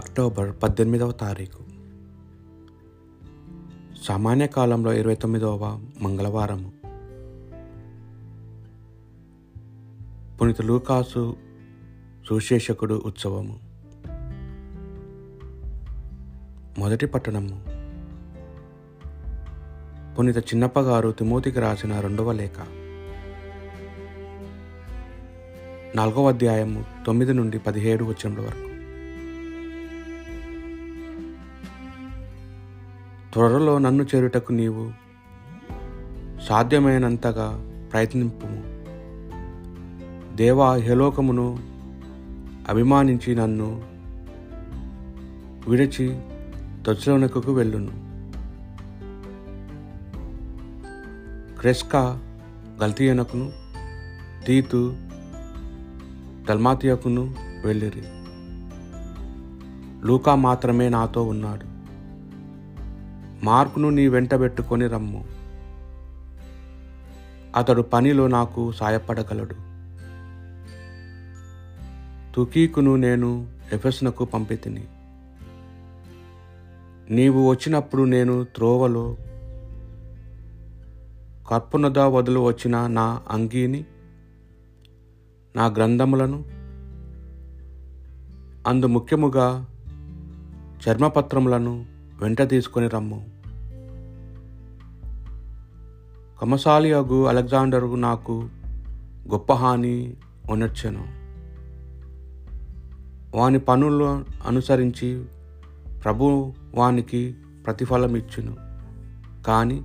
[0.00, 1.64] October పద్దెనిమిదవ తారీఖు.
[4.04, 6.72] సామాన్య కాలంలో ఇరవై తొమ్మిదవ మంగళవారము.
[10.38, 11.36] పునిత లూకాసు
[12.28, 13.58] సుశేషకుడు ఉత్సవము.
[16.78, 17.64] మొదటి పట్టణము.
[20.18, 22.60] పునిత చిన్నప్పగారు తిమోతికి రాసిన రెండవ లేఖ.
[25.96, 28.79] నాలుగవ అధ్యాయము తొమ్మిది నుండి పదిహేడు వచ్చిన వరకు.
[33.32, 34.90] త్వరలో నన్ను చేరుటకు నీవు
[36.48, 38.62] సాధ్యమైనంతగా ప్రయత్నింపుము
[40.36, 41.58] దేవా హెలోకమును
[42.68, 43.82] అభిమానించి నన్ను
[45.68, 46.20] విడిచి
[46.86, 48.10] తొచ్చులోనకు వెళ్ళును.
[51.60, 52.18] క్రెస్కా
[52.82, 53.52] గల్తీయనకును
[54.46, 54.96] తీతు
[56.48, 58.02] దల్మాతియకును వెళ్ళిరి.
[60.06, 61.69] లూకా మాత్రమే నాతో ఉన్నాడు.
[63.42, 65.24] మార్కును నీ వెంట పెట్టుకొని రమ్ము.
[67.56, 69.54] అతడు పనిలో నాకు సాయపడగలడు.
[72.34, 74.84] తుకీకును నేను ఎఫెస్నకు పంపితిని.
[77.10, 79.16] నీవు వచ్చినప్పుడు నేను త్రోవలో
[81.50, 83.84] కర్పునద వదులు వచ్చిన నా అంగీని
[85.56, 86.44] నా గ్రంథములను
[88.66, 89.66] అందు ముఖ్యముగా
[90.88, 91.89] చర్మపత్రములను
[92.20, 93.26] వెంట తీసుకొని రమ్ము.
[96.40, 98.48] కమసాలియగు అలెగ్జాండరు నాకు
[99.32, 100.14] గొప్ప హాని
[100.50, 101.20] ఉనర్చెను
[103.36, 105.24] వాని పనులు అనుసరించి
[106.04, 107.34] ప్రభు వానికి
[107.66, 108.56] ప్రతిఫలం ఇచ్చును
[109.46, 109.82] కానీ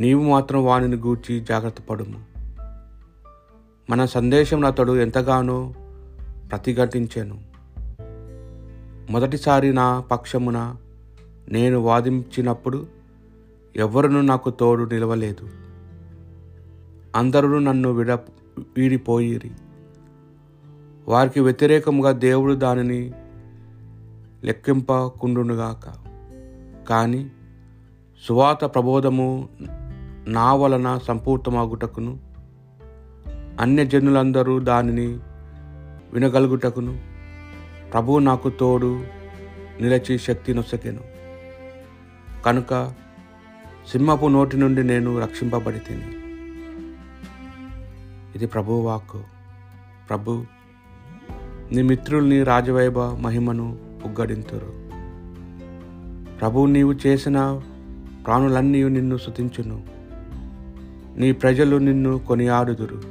[0.00, 2.18] నీవు మాత్రం వానిని గూర్చి జాగ్రత్త పడుము.
[3.90, 5.74] మన సందేశం అతడు ఎంతగానో
[6.50, 7.40] ప్రతిఘటించాను.
[9.12, 10.76] మొదటిసారి నా పక్షమున
[11.48, 12.86] నేను వాదించినప్పుడు
[13.76, 15.48] ఎవరును నాకు తోడు నిలవలేదు.
[17.16, 18.12] అందరూ నన్ను విడ
[18.76, 19.50] వీడిపోయిరి.
[21.08, 23.12] వారికి వ్యతిరేకముగా దేవుడు దానిని
[24.44, 26.08] లెక్కింపకుండునుగాక.
[26.88, 27.30] కానీ
[28.28, 29.48] సువాత ప్రబోధము
[30.26, 32.18] నా వలన సంపూర్తమగుటకును
[33.60, 35.06] అన్యజనులందరూ దానిని
[36.12, 37.00] వినగలుగుటకును
[37.92, 39.00] ప్రభు నాకు తోడు
[39.80, 41.18] నిలచి శక్తి నొసకెను.
[42.44, 42.94] కనుక
[43.92, 46.18] సింహపు నోటి నుండి నేను రక్షింపబడి తిని
[48.36, 49.22] ఇది ప్రభు వాక్కు.
[50.08, 50.44] ప్రభు
[51.72, 54.72] నీ మిత్రుల్ని రాజవైభ మహిమను ఉగ్గడింతురు.
[56.38, 57.60] ప్రభు నీవు చేసిన
[58.26, 59.82] ప్రాణులన్నీ నిన్ను శుతించును
[61.16, 63.02] నీ ప్రజలు నిన్ను కొనియాడుదురు.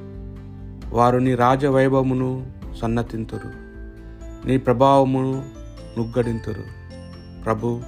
[0.96, 2.52] వారు నీ రాజవైభవమును
[2.82, 3.52] సన్నతింతురు.
[4.48, 5.46] నీ ప్రభావమును
[5.98, 6.64] నుగ్గడింతురు.
[7.44, 7.82] ప్రభు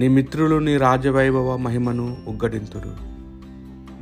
[0.00, 2.96] నీ మిత్రులు నీ రాజవైభవ మహిమను ఉగ్గడింతురు.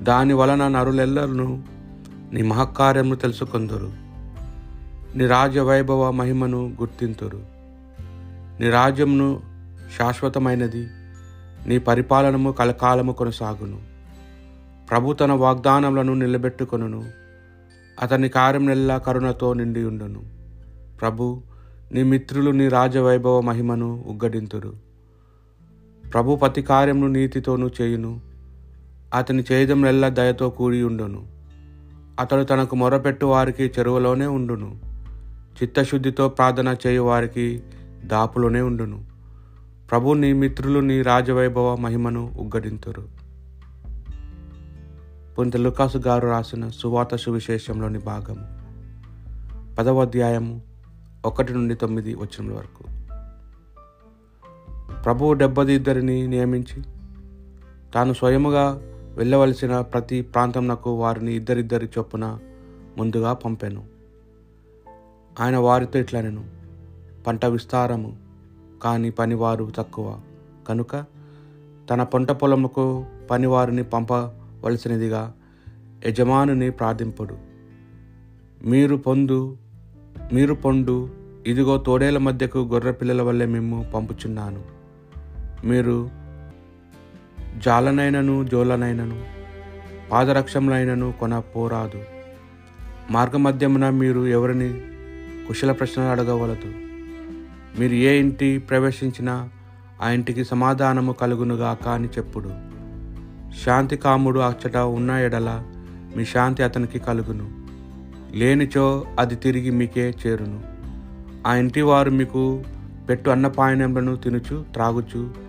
[0.04, 1.58] దాని వలన నరులెల్లరూ
[2.32, 3.92] నీ మహకార్యమును తెలుసుకొందురు.
[5.18, 7.42] నీ రాజవైభవ మహిమను గుర్తింతురు.
[8.60, 9.40] నీ రాజ్యమును
[9.98, 10.88] శాశ్వతమైనది
[11.66, 13.78] నీ పరిపాలనము కలకాలము కొనసాగును.
[14.90, 17.04] ప్రభు తన వాగ్దానములను నిలబెట్టుకొనును.
[18.02, 20.22] అతని కార్యములెల్లా కరుణతో నిండి ఉండును
[21.00, 21.42] ప్రభు
[21.92, 24.87] నీ మిత్రులు నీ రాజవైభవ మహిమను ఉగ్గడింతురు.
[26.14, 28.20] ప్రభు ప్రతి కార్యమును నీతితోనూ చేయును.
[29.14, 31.26] అతని చేయదములెల్లా దయతో కూడి ఉండును.
[32.20, 34.78] అతడు తనకు మొరపెట్టు వారికి చెరువులోనే ఉండును.
[35.62, 37.62] చిత్తశుద్ధితో ప్రార్థన చేయువారికి
[38.04, 39.04] దాపులోనే ఉండును.
[39.90, 43.08] ప్రభు నీ మిత్రులు నీ రాజవైభవ మహిమను ఉగ్గడింతురు.
[45.38, 48.58] పుంత లుకాసు గారు రాసిన సువాత సువిశేషంలోని భాగము.
[49.74, 50.62] పదవ అధ్యాయము
[51.24, 52.97] ఒకటి నుండి తొమ్మిది వచ్చిన వరకు.
[55.08, 56.82] ప్రభువు డెబ్బది ఇద్దరిని నియమించి
[57.94, 58.80] తాను స్వయముగా
[59.16, 62.38] వెళ్ళవలసిన ప్రతి ప్రాంతంనకు వారిని ఇద్దరిద్దరి చొప్పున
[62.98, 63.84] ముందుగా పంపాను.
[65.40, 66.44] ఆయన వారితో ఇట్లా నేను
[67.26, 68.16] పంట విస్తారము
[68.82, 70.20] కానీ పనివారు తక్కువ.
[70.68, 71.04] కనుక
[71.90, 75.34] తన పంట పొలముకు పనివారిని పంపవలసినదిగా
[76.06, 77.36] యజమానుని ప్రార్థింపుడు.
[78.64, 79.56] మీరు పొందు
[80.32, 81.10] మీరు పొండు
[81.46, 84.77] ఇదిగో తోడేల మధ్యకు గొర్రె పిల్లల వల్లే మేము పంపుచున్నాను.
[85.64, 86.10] మీరు
[87.64, 89.24] జాలనైనను జోలనైనను
[90.12, 92.02] పాదరక్షములైనను కొనపోరాదు.
[93.10, 94.80] మార్గమధ్యమున మీరు ఎవరిని
[95.48, 96.72] కుశల ప్రశ్నలు అడగవలదు.
[97.80, 99.48] మీరు ఏ ఇంటి ప్రవేశించినా
[100.02, 102.48] ఆ ఇంటికి సమాధానము కలుగునుగా అని చెప్పుడు.
[103.64, 105.64] శాంతి కాముడు అచ్చట ఉన్న ఎడల
[106.16, 107.66] మీ శాంతి అతనికి కలుగును.
[108.36, 110.62] లేనిచో అది తిరిగి మీకే చేరును.
[111.46, 112.62] ఆ ఇంటి వారు మీకు
[113.08, 115.47] పెట్టు అన్నపాయనములను తినుచు త్రాగుచు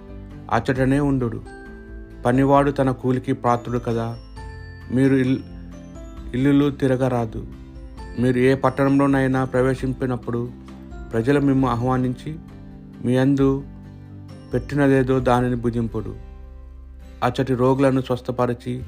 [0.50, 1.42] అచ్చటనే ఉండు
[2.25, 4.18] పనివాడు తన కూలికి పాత్రుడు కదా.
[4.92, 5.40] మీరు ఇల్
[6.34, 7.48] ఇల్లులు తిరగరాదు.
[8.19, 10.51] మీరు ఏ పట్టణంలోనైనా ప్రవేశింపినప్పుడు
[11.12, 12.36] ప్రజలు మిమ్ము ఆహ్వానించి
[13.06, 13.63] మీ అందు
[14.54, 16.16] పెట్టినదేదో దానిని భుజింపుడు.
[17.24, 18.84] అచ్చటి రోగులను స్వస్థపరిచి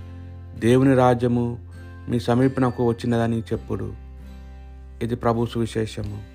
[0.59, 1.59] దేవుని రాజ్యము
[2.09, 3.93] మీ సమీపనకు వచ్చినదని చెప్పుడు.
[5.01, 6.30] ఇది ప్రభు సువిశేషము.